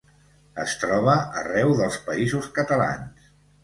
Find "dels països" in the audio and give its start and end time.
1.83-2.53